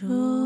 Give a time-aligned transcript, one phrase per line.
[0.00, 0.39] 说。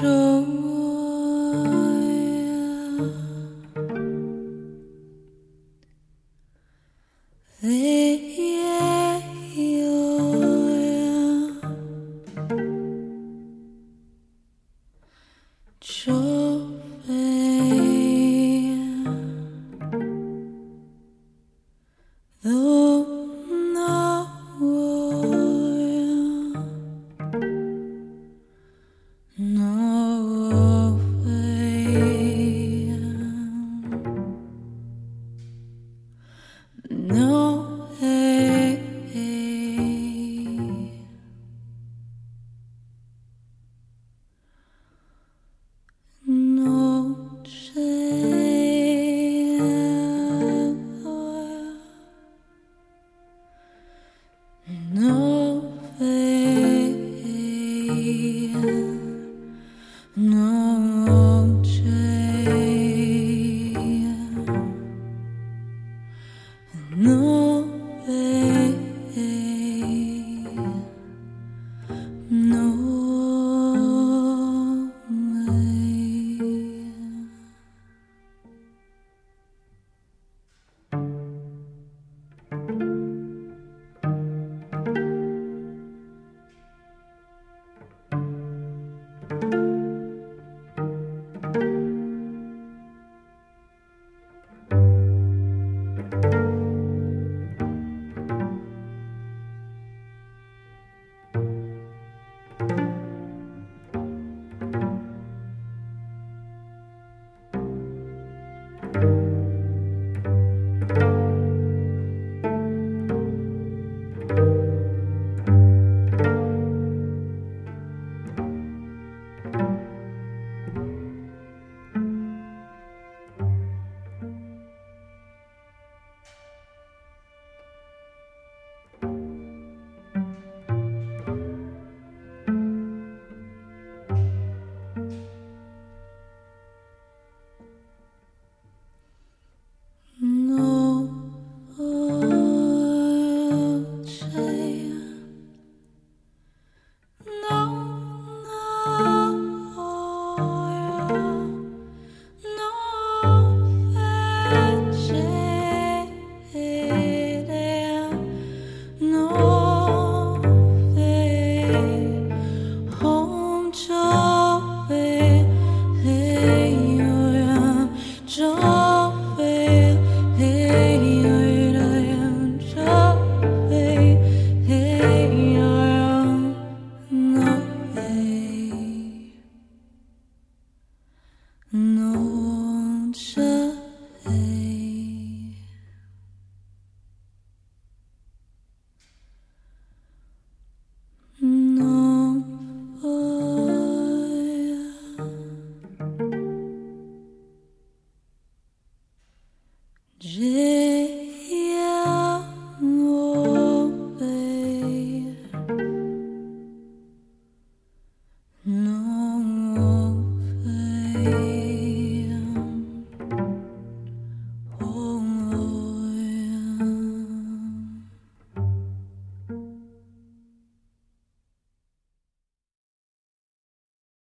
[0.00, 0.79] 手